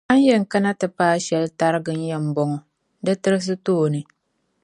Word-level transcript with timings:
A 0.11 0.13
ni 0.15 0.23
yɛn 0.27 0.43
kana 0.51 0.71
ti 0.79 0.87
paai 0.97 1.19
shɛli 1.25 1.49
tariga 1.59 1.91
n-yɛn 1.97 2.25
bɔŋɔ; 2.35 2.57
di 3.05 3.11
tirisi 3.21 3.55
tooni. 3.65 4.01